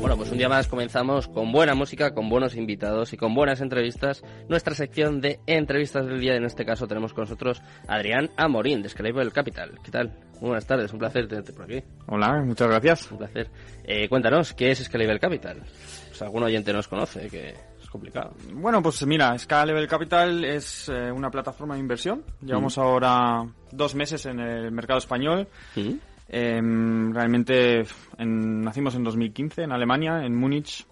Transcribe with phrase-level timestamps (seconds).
[0.00, 3.60] Bueno, pues un día más comenzamos con buena música, con buenos invitados y con buenas
[3.60, 4.22] entrevistas.
[4.48, 8.82] Nuestra sección de entrevistas del día, en este caso tenemos con nosotros a Adrián Amorín,
[8.82, 9.78] de Scalable Capital.
[9.84, 10.08] ¿Qué tal?
[10.40, 11.82] Muy buenas tardes, un placer tenerte por aquí.
[12.06, 13.12] Hola, muchas gracias.
[13.12, 13.50] Un placer.
[13.84, 15.62] Eh, cuéntanos, ¿qué es Scalable Capital?
[16.08, 18.32] Pues algún oyente nos conoce, que es complicado.
[18.54, 22.24] Bueno, pues mira, Scalable Capital es eh, una plataforma de inversión.
[22.40, 25.46] Llevamos ahora dos meses en el mercado español.
[25.76, 26.09] ¿Mm?
[26.32, 26.60] Eh,
[27.12, 27.82] realmente
[28.18, 30.86] en- nacimos en 2015 en Alemania, en Múnich.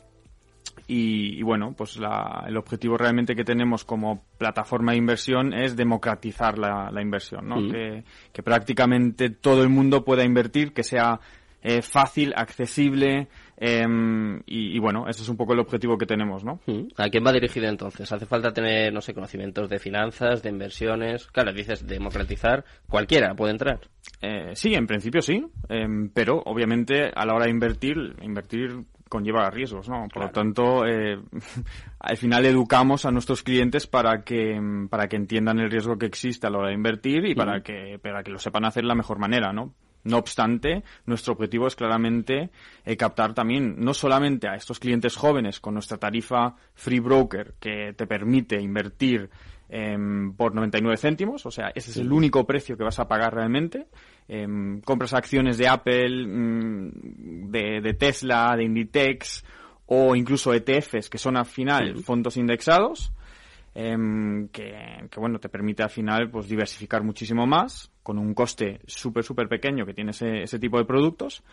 [0.86, 5.76] Y, y bueno, pues la- el objetivo realmente que tenemos como plataforma de inversión es
[5.76, 7.56] democratizar la, la inversión, ¿no?
[7.60, 7.70] Mm.
[7.70, 11.20] Que, que prácticamente todo el mundo pueda invertir, que sea
[11.60, 13.26] eh, fácil, accesible
[13.56, 16.60] em, y, y bueno, ese es un poco el objetivo que tenemos, ¿no?
[16.66, 16.86] ¿Mm?
[16.96, 18.10] ¿A quién va dirigido entonces?
[18.12, 21.26] ¿Hace falta tener, no sé, conocimientos de finanzas, de inversiones?
[21.26, 23.80] Claro, dices democratizar, cualquiera puede entrar.
[24.20, 29.48] Eh, sí, en principio sí, em, pero obviamente a la hora de invertir, invertir conlleva
[29.50, 30.06] riesgos, ¿no?
[30.12, 31.18] Por lo tanto, eh,
[32.00, 36.06] al final educamos a nuestros clientes para que em, para que entiendan el riesgo que
[36.06, 38.88] existe a la hora de invertir y para que para que lo sepan hacer de
[38.88, 39.74] la mejor manera, ¿no?
[40.04, 42.50] No obstante, nuestro objetivo es claramente
[42.84, 47.92] eh, captar también no solamente a estos clientes jóvenes con nuestra tarifa Free Broker que
[47.94, 49.28] te permite invertir
[49.68, 53.34] em, por 99 céntimos, o sea, ese es el único precio que vas a pagar
[53.34, 53.86] realmente.
[54.26, 59.44] Em, compras acciones de Apple, mm, de, de Tesla, de Inditex
[59.86, 63.12] o incluso ETFs que son al final fondos indexados.
[63.74, 68.80] em, que, que, bueno te permite al final pues diversificar muchísimo más con un coste
[68.86, 71.44] súper súper pequeño que tiene ese, ese tipo de productos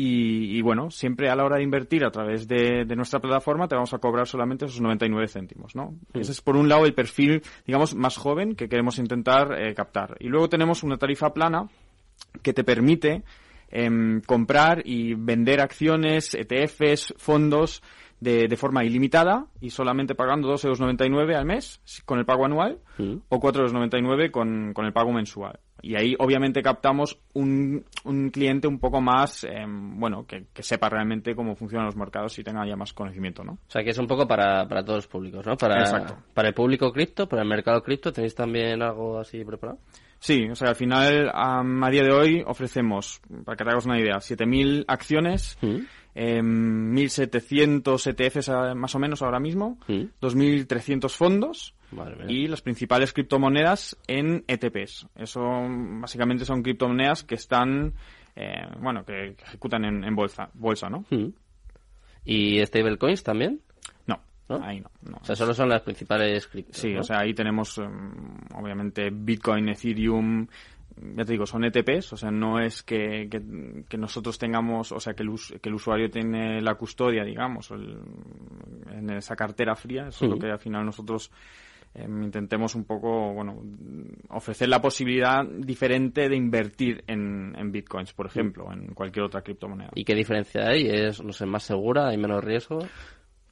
[0.00, 3.66] y, y, bueno, siempre a la hora de invertir a través de, de, nuestra plataforma
[3.66, 5.96] te vamos a cobrar solamente esos 99 céntimos, ¿no?
[6.12, 6.20] Sí.
[6.20, 10.16] Ese es por un lado el perfil, digamos, más joven que queremos intentar eh, captar.
[10.20, 11.68] Y luego tenemos una tarifa plana
[12.44, 13.24] que te permite
[13.72, 17.82] eh, comprar y vender acciones, ETFs, fondos
[18.20, 22.78] de, de, forma ilimitada y solamente pagando 2,99 euros al mes con el pago anual
[22.98, 23.16] Mm.
[23.28, 25.58] o 4,99 euros con, con el pago mensual.
[25.80, 30.88] Y ahí obviamente captamos un, un cliente un poco más, eh, bueno, que, que, sepa
[30.88, 33.52] realmente cómo funcionan los mercados y tenga ya más conocimiento, ¿no?
[33.52, 35.56] O sea, que es un poco para, para todos los públicos, ¿no?
[35.56, 36.16] Para, Exacto.
[36.34, 39.78] para el público cripto, para el mercado cripto, ¿tenéis también algo así preparado?
[40.20, 43.86] Sí, o sea, al final, um, a día de hoy ofrecemos, para que te hagas
[43.86, 45.76] una idea, 7.000 acciones, ¿Mm?
[46.16, 50.04] eh, 1.700 ETFs a- más o menos ahora mismo, ¿Mm?
[50.20, 52.26] 2.300 fondos Madre mía.
[52.28, 55.06] y las principales criptomonedas en ETPs.
[55.14, 55.40] Eso
[56.00, 57.94] básicamente son criptomonedas que están,
[58.36, 61.04] eh, bueno, que, que ejecutan en, en bolsa, bolsa, ¿no?
[61.10, 61.28] ¿Mm?
[62.24, 63.60] ¿Y stablecoins también?
[64.06, 64.62] No, ¿No?
[64.64, 64.90] ahí no.
[65.02, 65.18] no.
[65.20, 66.76] O sea, solo son las principales criptos.
[66.78, 67.00] Sí, ¿no?
[67.00, 68.12] o sea, ahí tenemos em,
[68.54, 70.46] obviamente Bitcoin, Ethereum,
[71.14, 74.98] ya te digo, son ETPs, o sea, no es que, que, que nosotros tengamos, o
[74.98, 77.98] sea, que el, que el usuario tiene la custodia, digamos, el-
[78.92, 81.30] en esa cartera fría, eso es lo que al final nosotros
[81.94, 83.62] em, intentemos un poco, bueno,
[84.30, 89.42] ofrecer la posibilidad diferente de invertir en, en Bitcoins, por ejemplo, o en cualquier otra
[89.42, 89.90] criptomoneda.
[89.94, 90.86] ¿Y qué diferencia hay?
[90.88, 92.08] ¿Es, no sé, más segura?
[92.08, 92.80] ¿Hay menos riesgo?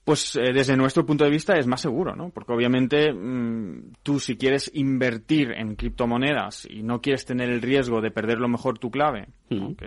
[0.06, 2.30] Pues eh, desde nuestro punto de vista es más seguro, ¿no?
[2.30, 8.00] Porque obviamente mm, tú si quieres invertir en criptomonedas y no quieres tener el riesgo
[8.00, 9.70] de perder lo mejor tu clave, ¿no?
[9.70, 9.74] Mm.
[9.74, 9.86] que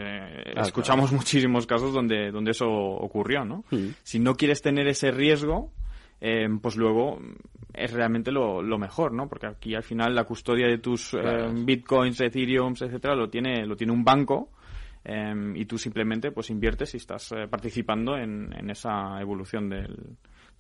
[0.58, 3.64] Ah, escuchamos muchísimos casos donde, donde eso ocurrió, ¿no?
[3.72, 3.92] Mm.
[4.04, 5.72] Si no quieres tener ese riesgo,
[6.20, 7.22] eh, pues luego
[7.74, 9.30] es realmente lo, lo mejor, ¿no?
[9.30, 13.78] Porque aquí al final la custodia de tus eh, bitcoins, ethereums, etcétera, lo tiene, lo
[13.78, 14.50] tiene un banco.
[15.10, 19.96] Eh, y tú simplemente pues inviertes y estás eh, participando en, en esa evolución del,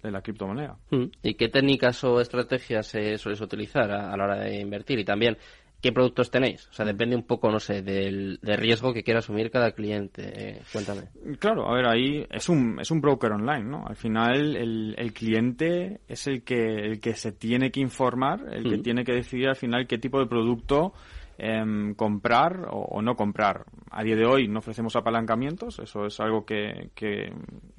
[0.01, 0.77] de la criptomoneda.
[0.91, 1.05] ¿Mm?
[1.23, 4.97] ¿Y qué técnicas o estrategias se sueles utilizar a, a la hora de invertir?
[4.99, 5.37] Y también,
[5.81, 6.67] ¿qué productos tenéis?
[6.69, 10.23] O sea, depende un poco, no sé, del, del riesgo que quiera asumir cada cliente.
[10.35, 11.03] Eh, cuéntame.
[11.39, 13.85] Claro, a ver, ahí es un, es un broker online, ¿no?
[13.87, 18.63] Al final el, el cliente es el que, el que se tiene que informar, el
[18.63, 18.81] que Mm.
[18.83, 20.93] tiene que decidir al final qué tipo de producto
[21.39, 23.65] em, comprar o, o no comprar.
[23.89, 27.33] A día de hoy no ofrecemos apalancamientos, eso es algo que, que,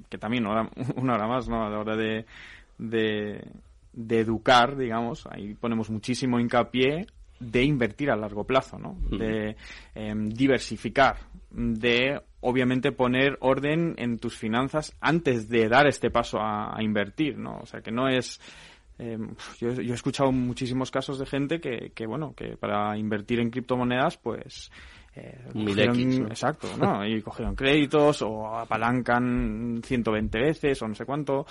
[0.08, 0.46] que también
[0.96, 1.64] una hora más, ¿no?
[1.64, 2.24] A la hora de,
[2.78, 3.44] de,
[3.92, 7.06] de educar, digamos, ahí ponemos muchísimo hincapié
[7.38, 8.96] de invertir a largo plazo, ¿no?
[9.10, 9.56] De
[9.94, 11.16] em, diversificar,
[11.50, 17.38] de obviamente poner orden en tus finanzas antes de dar este paso a, a invertir,
[17.38, 17.58] ¿no?
[17.60, 18.40] O sea, que no es...
[19.00, 23.40] em, yo, yo he escuchado muchísimos casos de gente que, que bueno, que para invertir
[23.40, 24.70] en criptomonedas, pues...
[25.16, 26.26] eh, cogieron- 1000X, ¿no?
[26.28, 27.04] Exacto, ¿no?
[27.08, 31.46] Y cogieron créditos o apalancan 120 veces o no sé cuánto.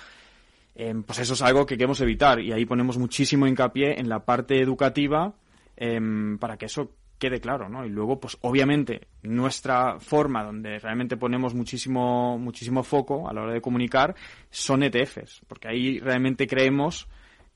[0.76, 4.24] Em, pues eso es algo que queremos evitar y ahí ponemos muchísimo hincapié en la
[4.24, 5.34] parte educativa
[5.76, 7.86] em, para que eso quede claro, ¿no?
[7.86, 13.54] Y luego, pues obviamente, nuestra forma donde realmente ponemos muchísimo, muchísimo foco a la hora
[13.54, 14.16] de comunicar
[14.50, 17.10] son ETFs, porque ahí realmente creemos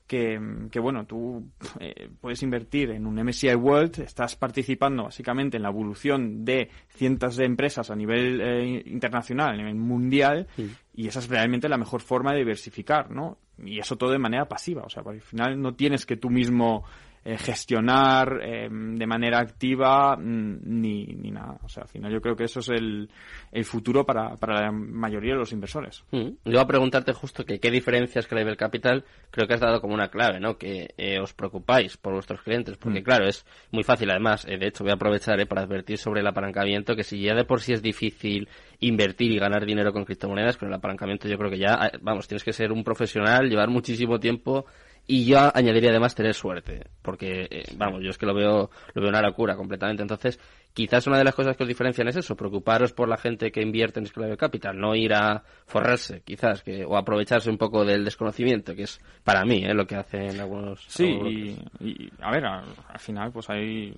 [0.06, 0.38] que,
[0.70, 5.70] que bueno, tú eh, puedes invertir en un MSCI World, estás participando básicamente en la
[5.70, 10.46] evolución de cientos de empresas a nivel eh, internacional, a nivel mundial,
[10.94, 13.38] y esa es realmente la mejor forma de diversificar, ¿no?
[13.58, 16.84] Y eso todo de manera pasiva, o sea, al final no tienes que tú mismo
[17.26, 21.58] eh, gestionar eh, de manera activa mm, ni, ni nada.
[21.62, 23.08] O sea, al final yo creo que eso es el,
[23.50, 26.04] el futuro para, para la mayoría de los inversores.
[26.10, 26.32] Mm.
[26.44, 29.94] Yo a preguntarte justo que qué diferencias que el Capital creo que has dado como
[29.94, 30.58] una clave, ¿no?
[30.58, 33.04] Que eh, os preocupáis por vuestros clientes, porque mm.
[33.04, 34.44] claro, es muy fácil además.
[34.44, 37.62] de hecho, voy a aprovechar para advertir sobre el apalancamiento que si ya de por
[37.62, 38.50] sí es difícil
[38.80, 42.44] invertir y ganar dinero con criptomonedas, con el apalancamiento yo creo que ya, vamos, tienes
[42.44, 44.66] que ser un profesional, llevar muchísimo tiempo
[45.06, 49.02] y yo añadiría además tener suerte, porque, eh, vamos, yo es que lo veo, lo
[49.02, 50.02] veo una locura completamente.
[50.02, 50.38] Entonces,
[50.74, 53.62] quizás una de las cosas que os diferencian es eso, preocuparos por la gente que
[53.62, 58.04] invierte en Esclave Capital, no ir a forrarse, quizás, que, o aprovecharse un poco del
[58.04, 59.72] desconocimiento, que es para mí ¿eh?
[59.72, 60.84] lo que hacen algunos.
[60.88, 63.94] Sí, y, a ver, al, final, pues hay,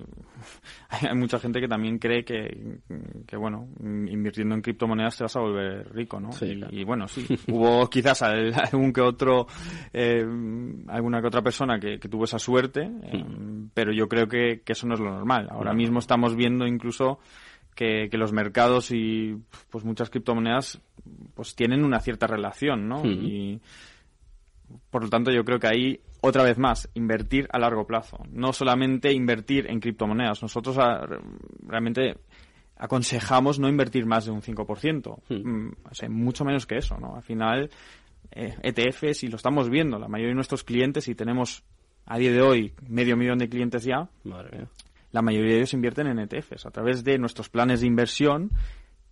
[0.90, 2.78] hay mucha gente que también cree que,
[3.26, 6.28] que, bueno, invirtiendo en criptomonedas te vas a volver rico, ¿no?
[6.70, 9.46] y, bueno, sí, hubo quizás algún que otro,
[9.94, 10.24] eh,
[10.88, 13.24] alguna que otra persona que, tuvo esa suerte, eh,
[13.74, 15.48] pero yo creo que, que, eso no es lo normal.
[15.50, 17.18] Ahora mismo estamos viendo incluso
[17.74, 19.36] que, los mercados y
[19.70, 20.80] pues muchas criptomonedas
[21.34, 23.04] pues tienen una cierta relación, ¿no?
[23.04, 23.60] Y
[24.90, 28.52] por lo tanto yo creo que ahí otra vez más invertir a largo plazo, no
[28.52, 30.42] solamente invertir en criptomonedas.
[30.42, 31.06] Nosotros ah,
[31.66, 32.16] realmente
[32.76, 37.16] aconsejamos no invertir más de un 5%, mm, o sea, mucho menos que eso, ¿no?
[37.16, 37.70] Al final
[38.30, 41.62] ETFs eh, e y lo estamos viendo, la mayoría de nuestros clientes y tenemos
[42.06, 44.08] a día de hoy medio millón de clientes ya,
[45.12, 48.50] la mayoría de ellos invierten en ETFs a través de nuestros planes de inversión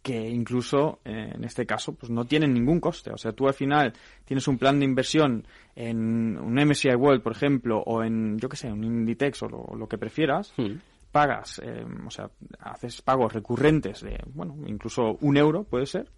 [0.04, 3.10] que incluso eh, en este caso pues no tienen ningún coste.
[3.10, 3.94] O sea, tú al final
[4.26, 8.56] tienes un plan de inversión en un MSCI World, por ejemplo, o en, yo qué
[8.56, 10.74] sé, un Inditex o lo, que prefieras, hmm.
[11.10, 12.30] pagas, eh, o sea,
[12.60, 16.10] haces pagos recurrentes de, bueno, incluso un euro puede ser,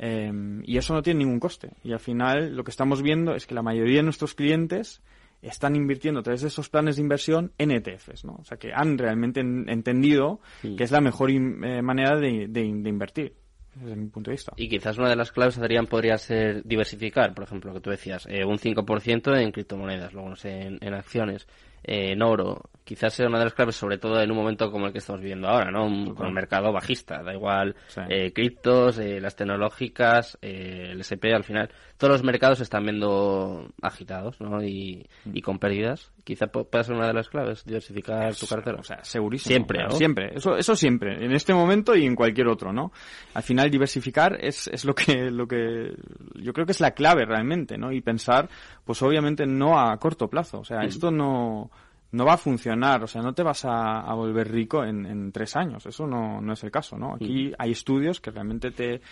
[0.00, 0.32] eh,
[0.64, 1.70] y eso no tiene ningún coste.
[1.84, 5.02] Y al final lo que estamos viendo es que la mayoría de nuestros clientes
[5.42, 8.36] están invirtiendo a través de esos planes de inversión en ETFs, ¿no?
[8.40, 13.34] O sea, que han realmente entendido que es la mejor eh, manera de, de, invertir
[13.74, 14.52] desde mi punto de vista.
[14.56, 17.90] Y quizás una de las claves, Adrián, podría ser diversificar, por ejemplo, lo que tú
[17.90, 21.46] decías, eh, un 5% en criptomonedas, luego no sé, en, acciones,
[21.84, 22.62] eh, en oro.
[22.84, 25.20] Quizás sea una de las claves, sobre todo en un momento como el que estamos
[25.20, 26.14] viviendo ahora, ¿no?
[26.14, 27.76] con el mercado bajista, da igual
[28.08, 31.70] eh, criptos, eh, las tecnológicas, el SP, al final,
[32.00, 34.64] todos los mercados se están viendo agitados, ¿no?
[34.64, 35.36] Y, mm.
[35.36, 36.10] y con pérdidas.
[36.24, 38.78] Quizá pueda ser una de las claves, diversificar tu cartera.
[38.80, 39.50] O sea, segurísimo.
[39.50, 39.90] Siempre, ¿no?
[39.90, 40.30] Siempre.
[40.34, 41.22] Eso, eso siempre.
[41.22, 42.90] En este momento y en cualquier otro, ¿no?
[43.34, 45.94] Al final, diversificar es, es lo que, lo que,
[46.36, 47.92] yo creo que es la clave realmente, ¿no?
[47.92, 48.48] Y pensar,
[48.82, 50.60] pues obviamente no a corto plazo.
[50.60, 50.84] O sea, mm.
[50.84, 51.70] esto no,
[52.12, 55.54] no va a funcionar, o sea, no te vas a, volver rico en, en, tres
[55.54, 57.14] años, eso no, no, es el caso, ¿no?
[57.14, 57.54] Aquí mm.
[57.58, 59.02] hay estudios que realmente te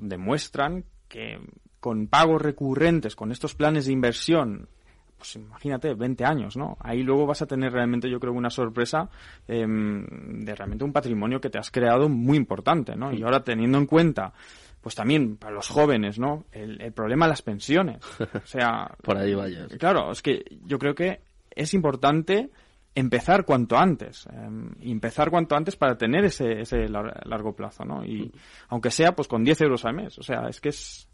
[0.00, 1.40] demuestran que
[1.86, 4.68] con pagos recurrentes, con estos planes de inversión
[5.16, 6.76] pues imagínate, 20 años, ¿no?
[6.80, 9.08] Ahí luego vas a tener realmente, yo creo, una sorpresa
[9.46, 10.04] em,
[10.44, 13.12] de realmente un patrimonio que te has creado muy importante, ¿no?
[13.12, 14.32] Y ahora teniendo en cuenta,
[14.80, 16.46] pues también para los jóvenes, ¿no?
[16.50, 17.98] El, problema de las pensiones.
[18.34, 18.90] O sea...
[19.00, 19.68] Por ahí vayas.
[19.78, 22.50] Claro, es que yo creo que es importante
[22.96, 28.04] empezar cuanto antes, em, empezar cuanto antes para tener ese, ese largo plazo, ¿no?
[28.04, 28.32] Y
[28.68, 31.08] aunque sea pues con 10 euros al mes, o sea, es que es,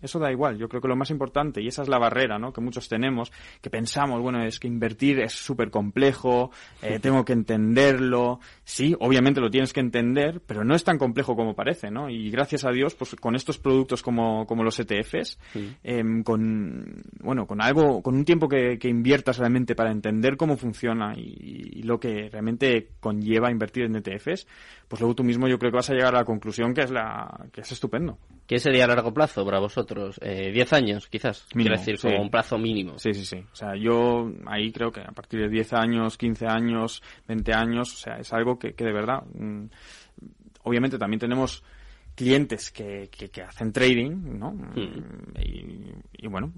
[0.00, 0.58] eso da igual.
[0.58, 2.52] Yo creo que lo más importante, y esa es la barrera ¿no?
[2.52, 6.50] que muchos tenemos, que pensamos, bueno, es que invertir es súper complejo,
[6.82, 8.40] eh, tengo que entenderlo.
[8.64, 12.08] Sí, obviamente lo tienes que entender, pero no es tan complejo como parece, ¿no?
[12.10, 15.38] Y gracias a Dios, pues con estos productos como, como los ETFs,
[15.82, 20.56] em, con, bueno, con algo, con un tiempo que, que inviertas realmente para entender cómo
[20.56, 24.46] funciona y, lo que realmente conlleva invertir en ETFs,
[24.88, 26.90] pues luego tú mismo yo creo que vas a llegar a la conclusión que es
[26.90, 28.18] la, que es estupendo.
[28.46, 30.18] ¿Qué sería a largo plazo para vosotros?
[30.22, 31.46] Eh, ¿10 años, quizás?
[31.50, 32.98] Quiero decir, como un plazo mínimo.
[32.98, 33.44] Sí, sí, sí.
[33.52, 37.92] O sea, yo ahí creo que a partir de 10 años, 15 años, 20 años,
[37.92, 39.22] o sea, es algo que, que de verdad...
[39.34, 39.66] Mm,
[40.66, 41.62] obviamente también tenemos
[42.16, 44.50] clientes que, que, hacen trading, ¿no?
[44.50, 45.32] Hmm.
[45.38, 45.92] Y,
[46.24, 46.52] y, bueno,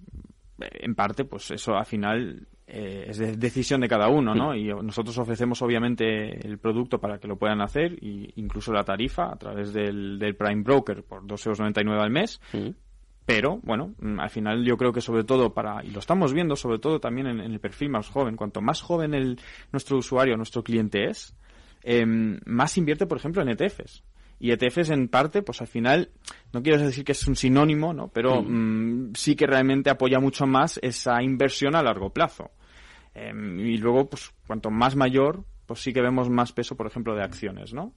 [0.59, 4.55] en parte, pues eso al final eh, es de decisión de cada uno, ¿no?
[4.55, 9.33] Y nosotros ofrecemos obviamente el producto para que lo puedan hacer y incluso la tarifa
[9.33, 12.41] a través del, del Prime Broker por 2,99 euros al mes.
[13.25, 16.57] Pero, bueno, mm, al final yo creo que sobre todo para, y lo estamos viendo
[16.57, 19.41] sobre todo también en, el perfil más joven, cuanto más joven el,
[19.73, 21.35] nuestro usuario, nuestro cliente es,
[21.83, 24.03] em, más invierte, por ejemplo, en ETFs.
[24.41, 26.11] Y ETFs en parte, pues al final,
[26.53, 28.09] no quiero decir que es un sinónimo, ¿no?
[28.09, 32.51] Pero mm, sí que realmente apoya mucho más esa inversión a largo plazo.
[33.15, 37.15] Em, y luego, pues cuanto más mayor, pues sí que vemos más peso, por ejemplo,
[37.15, 37.93] de acciones, ¿no?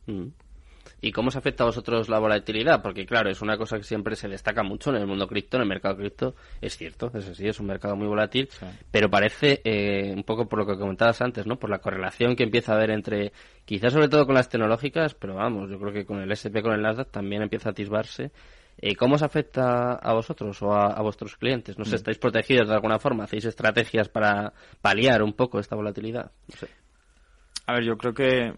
[1.03, 2.84] ¿Y cómo se afecta a vosotros la volatilidad?
[2.84, 5.63] Porque claro, es una cosa que siempre se destaca mucho en el mundo cripto, en
[5.63, 6.36] el mercado cripto.
[6.62, 8.48] Es cierto, es así, es un mercado muy volátil,
[8.91, 11.58] pero parece, eh, un poco por lo que comentabas antes, ¿no?
[11.58, 13.31] Por la correlación que empieza a haber entre,
[13.65, 16.74] quizás sobre todo con las tecnológicas, pero vamos, yo creo que con el SP, con
[16.74, 18.31] el Nasdaq también empieza a atisbarse.
[18.77, 21.79] Eh, ¿Cómo os afecta a vosotros o a, vuestros clientes?
[21.79, 21.96] ¿No sé, mm.
[21.96, 23.24] estáis protegidos de alguna forma?
[23.24, 26.31] ¿Hacéis estrategias para paliar un poco esta volatilidad?
[27.65, 28.53] A ver, yo creo que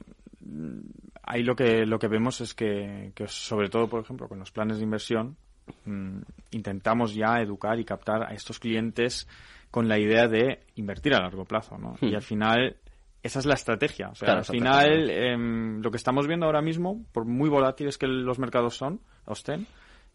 [1.23, 4.77] ahí lo que, lo que vemos es que, sobre todo, por ejemplo, con los planes
[4.77, 5.37] de inversión,
[5.85, 6.19] mm,
[6.51, 9.27] intentamos ya educar y captar a estos clientes
[9.71, 11.95] con la idea de invertir a largo plazo, ¿no?
[12.01, 12.15] Y hmm.
[12.15, 12.77] al final,
[13.23, 14.09] esa es la estrategia.
[14.09, 18.05] O sea, al final, em, lo que estamos viendo ahora mismo, por muy volátiles que
[18.05, 19.65] los mercados son, estén,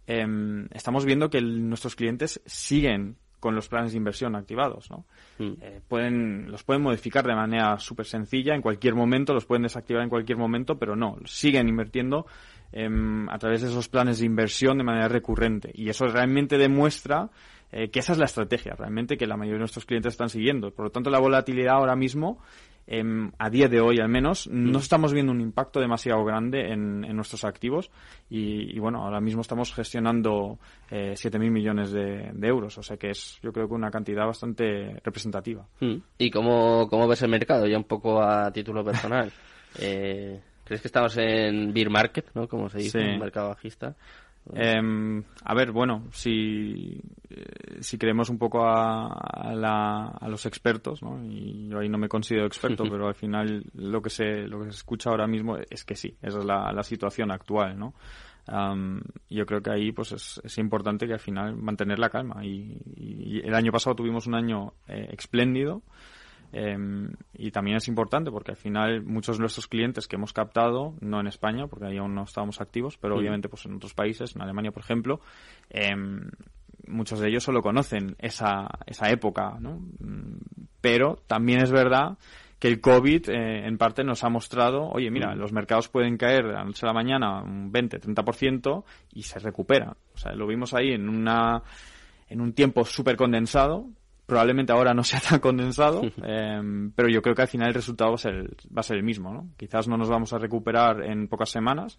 [0.06, 5.04] em, estamos viendo que nuestros clientes siguen con los planes de inversión activados, ¿no?
[5.38, 5.54] Hmm.
[5.60, 10.02] Eh, pueden, los pueden modificar de manera súper sencilla en cualquier momento, los pueden desactivar
[10.02, 12.26] en cualquier momento, pero no, siguen invirtiendo
[12.72, 15.70] em, a través de esos planes de inversión de manera recurrente.
[15.74, 17.30] Y eso realmente demuestra
[17.72, 20.70] eh, que esa es la estrategia, realmente que la mayoría de nuestros clientes están siguiendo.
[20.70, 22.40] Por lo tanto, la volatilidad ahora mismo
[22.90, 24.80] Em, a día de hoy al menos, no mm.
[24.80, 27.90] estamos viendo un impacto demasiado grande en, nuestros activos
[28.30, 30.58] y, bueno, ahora mismo estamos gestionando
[30.90, 34.98] eh, 7.000 millones de, euros, o sea que es yo creo que una cantidad bastante
[35.04, 35.66] representativa.
[35.80, 35.96] Mm.
[36.16, 37.66] ¿Y cómo, cómo ves el mercado?
[37.66, 39.30] Ya un poco a título personal.
[39.78, 42.48] eh, ¿Crees que estamos en beer market, ¿no?
[42.48, 43.96] como se dice, en un mercado bajista?
[44.54, 51.22] Eh, a ver, bueno, si, eh, si creemos un poco a, a, los expertos, ¿no?
[51.24, 54.70] y yo ahí no me considero experto, pero al final lo que se, lo que
[54.70, 57.94] se escucha ahora mismo es que sí, esa es la, la situación actual, ¿no?
[59.28, 62.80] yo creo que ahí pues es, es, importante que al final mantener la calma y,
[62.96, 65.82] y el año pasado tuvimos un año eh, espléndido
[66.52, 70.94] Em, y también es importante porque al final muchos de nuestros clientes que hemos captado,
[71.00, 74.34] no en España, porque ahí aún no estábamos activos, pero obviamente pues en otros países,
[74.34, 75.20] en Alemania por ejemplo,
[75.70, 76.30] em,
[76.86, 79.80] muchos de ellos solo conocen esa, esa época, ¿no?
[80.80, 82.16] Pero también es verdad
[82.58, 86.46] que el COVID eh, en parte nos ha mostrado, oye, mira, los mercados pueden caer
[86.46, 89.96] de la noche a la mañana un 20-30% y se recupera.
[90.14, 91.62] O sea, lo vimos ahí en una
[92.28, 93.86] en un tiempo súper condensado,
[94.28, 98.10] probablemente ahora no sea tan condensado, em, pero yo creo que al final el resultado
[98.10, 99.48] va a ser el, va a ser el mismo, ¿no?
[99.56, 101.98] Quizás no nos vamos a recuperar en pocas semanas,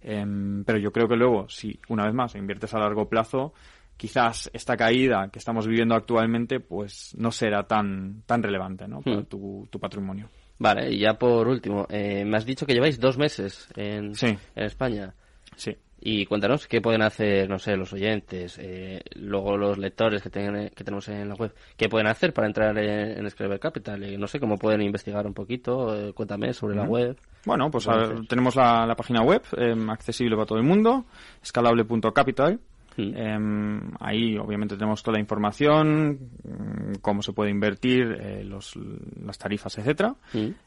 [0.00, 3.54] em, pero yo creo que luego, si una vez más inviertes a largo plazo,
[3.96, 9.02] quizás esta caída que estamos viviendo actualmente, pues no será tan, tan relevante, ¿no?
[9.02, 9.26] Para hmm.
[9.26, 10.28] tu, tu patrimonio.
[10.56, 14.38] Vale, y ya por último, eh, me has dicho que lleváis dos meses en, en
[14.54, 15.12] España.
[15.56, 15.76] Sí.
[16.06, 20.84] Y cuéntanos qué pueden hacer, no sé, los oyentes, eh, luego los lectores que, que
[20.84, 24.04] tenemos en la web, qué pueden hacer para entrar en, en Capital.
[24.04, 27.16] Y no sé cómo pueden investigar un poquito, eh, cuéntame sobre la web.
[27.46, 27.88] Bueno, pues
[28.28, 31.06] tenemos la, la, página web em, accesible para todo el mundo,
[31.42, 32.60] escalable.capital.
[32.96, 38.78] Em, ahí obviamente tenemos toda la información, mm, cómo se puede invertir, eh, los,
[39.24, 40.14] las tarifas, etcétera.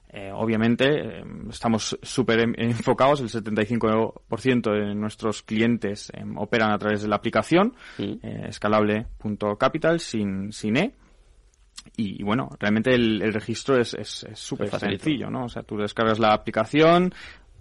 [0.10, 7.02] Eh, obviamente em, estamos súper enfocados, el 75% de nuestros clientes em, operan a través
[7.02, 10.94] de la aplicación eh, escalable.capital sin, sin E.
[11.96, 13.96] Y, bueno, realmente el, registro es
[14.34, 15.46] súper sencillo, ¿no?
[15.46, 17.14] O sea, tú descargas la aplicación,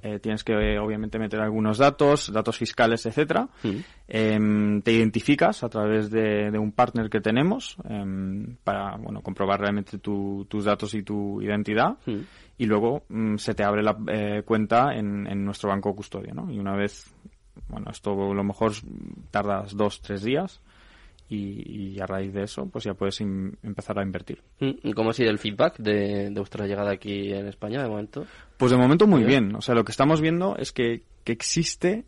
[0.03, 3.49] eh, tienes que obviamente meter algunos datos, datos fiscales, etcétera.
[3.63, 3.77] Mm.
[4.09, 9.99] Em, te identificas a través de, un partner que tenemos em, para bueno comprobar realmente
[9.99, 11.97] tus datos y tu identidad.
[12.07, 12.21] Mm.
[12.59, 16.51] Y luego mm, se te abre la eh, cuenta en, en, nuestro banco custodio, ¿no?
[16.51, 17.15] Y una vez,
[17.69, 18.73] bueno, esto a lo mejor
[19.31, 20.61] tardas dos, tres días
[21.29, 24.43] y, a raíz de eso pues ya puedes empezar a invertir.
[24.61, 28.27] ¿Y cómo ha sido el feedback de, vuestra llegada aquí en España de momento?
[28.57, 29.55] Pues de momento muy bien.
[29.57, 32.05] O sea, lo que estamos viendo es que, existe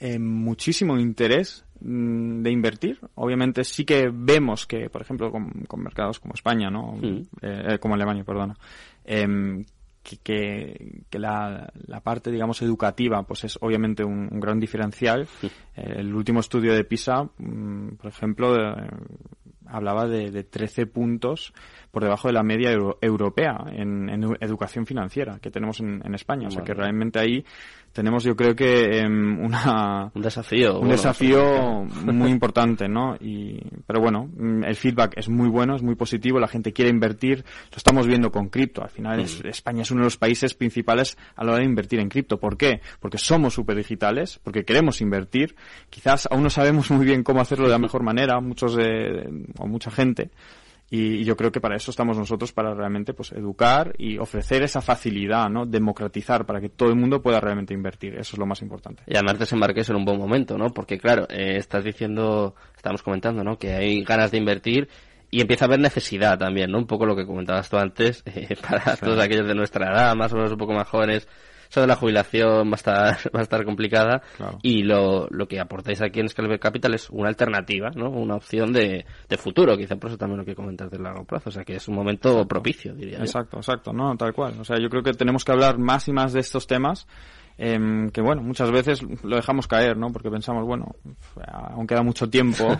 [0.00, 2.98] eh, muchísimo interés mm, de invertir.
[3.16, 6.98] Obviamente sí que vemos que, por ejemplo, con, mercados como España, ¿no?
[7.02, 8.56] Eh, eh, como Alemania, perdona,
[9.04, 9.64] em,
[10.22, 15.26] que, que, la, la, parte, digamos, educativa, pues es obviamente un, gran diferencial.
[15.74, 18.54] El último estudio de PISA, mm, por ejemplo,
[19.68, 21.52] hablaba de, de, 13 puntos
[21.90, 22.70] por debajo de la media
[23.00, 26.48] europea en, en, educación financiera que tenemos en, en España.
[26.48, 27.44] O sea que realmente ahí
[27.92, 34.02] tenemos yo creo que em, una un desafío un desafío muy importante no y pero
[34.02, 37.76] bueno mm, el feedback es muy bueno es muy positivo la gente quiere invertir lo
[37.76, 38.82] estamos viendo con cripto.
[38.82, 39.46] Al final mm.
[39.48, 42.38] España es uno de los países principales a la hora de invertir en cripto.
[42.38, 42.80] ¿por qué?
[43.00, 45.56] porque somos super digitales porque queremos invertir.
[45.90, 48.40] Quizás aún no sabemos muy bien cómo hacerlo de la mejor manera.
[48.40, 48.76] Muchos
[49.58, 50.30] o mucha gente
[50.88, 54.80] y yo creo que para eso estamos nosotros, para realmente pues educar y ofrecer esa
[54.80, 55.66] facilidad, ¿no?
[55.66, 58.14] Democratizar para que todo el mundo pueda realmente invertir.
[58.14, 59.02] Eso es lo más importante.
[59.06, 60.68] Y además desembarques en un buen momento, ¿no?
[60.68, 63.58] Porque claro, eh, estás diciendo, estamos comentando, ¿no?
[63.58, 64.88] Que hay ganas de invertir
[65.28, 66.78] y empieza a haber necesidad también, ¿no?
[66.78, 70.32] Un poco lo que comentabas tú antes, eh, para todos aquellos de nuestra edad, más
[70.32, 71.26] o menos un poco más jóvenes,
[71.68, 74.22] eso de la jubilación va a estar, va a estar complicada.
[74.62, 78.10] Y lo, lo que aportáis aquí en Scalable Capital es una alternativa, ¿no?
[78.10, 81.50] Una opción de, de futuro, quizá por eso también lo que comentas de largo plazo,
[81.50, 84.60] o sea que es un momento propicio, diría Exacto, exacto, no, tal cual.
[84.60, 87.06] O sea, yo creo que tenemos que hablar más y más de estos temas
[87.58, 90.12] eh, que bueno, muchas veces lo dejamos caer, ¿no?
[90.12, 90.94] Porque pensamos, bueno,
[91.46, 92.66] aún queda mucho tiempo,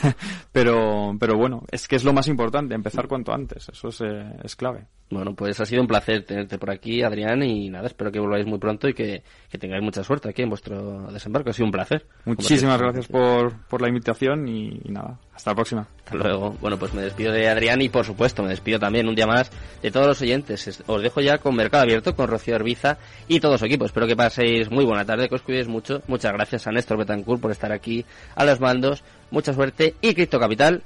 [0.52, 4.36] pero, pero bueno, es que es lo más importante, empezar cuanto antes, eso es, eh,
[4.42, 4.86] es clave.
[5.10, 8.46] Bueno, pues ha sido un placer tenerte por aquí, Adrián, y nada, espero que volváis
[8.46, 11.50] muy pronto y que, que tengáis mucha suerte aquí en vuestro desembarco.
[11.50, 12.06] Ha sido un placer.
[12.24, 15.88] Muchísimas gracias por, por la invitación y, nada, hasta la próxima.
[16.12, 16.56] Luego.
[16.60, 19.50] Bueno, pues me despido de Adrián y por supuesto me despido también un día más
[19.82, 20.82] de todos los oyentes.
[20.86, 22.98] Os dejo ya con Mercado Abierto, con Rocío Arbiza
[23.28, 23.84] y todo su equipo.
[23.84, 26.02] Espero que paséis muy buena tarde, que os cuidéis mucho.
[26.06, 29.04] Muchas gracias a Néstor Betancourt por estar aquí a los mandos.
[29.30, 30.82] Mucha suerte y Cripto Capital,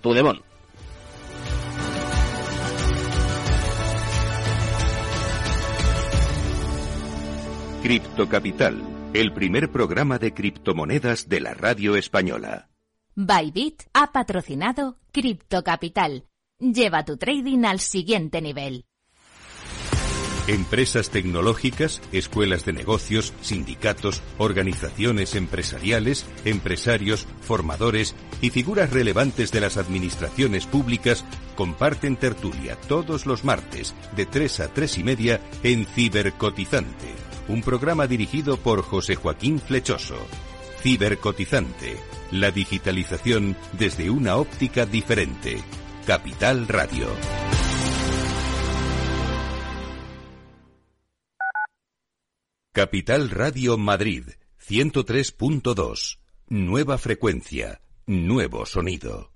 [0.00, 0.42] tu demon.
[7.82, 8.82] Cripto Capital,
[9.14, 12.68] el primer programa de criptomonedas de la radio española.
[13.18, 16.26] Bybit ha patrocinado Cripto Capital.
[16.60, 18.84] Lleva tu trading al siguiente nivel.
[20.46, 29.78] Empresas tecnológicas, escuelas de negocios, sindicatos, organizaciones empresariales, empresarios, formadores y figuras relevantes de las
[29.78, 31.24] administraciones públicas
[31.56, 38.06] comparten tertulia todos los martes de 3 a 3 y media en Cibercotizante un programa
[38.06, 40.16] dirigido por José Joaquín Flechoso.
[40.82, 41.96] Cibercotizante,
[42.30, 45.62] la digitalización desde una óptica diferente.
[46.06, 47.08] Capital Radio.
[52.72, 54.24] Capital Radio Madrid,
[54.60, 56.18] 103.2.
[56.48, 59.35] Nueva frecuencia, nuevo sonido.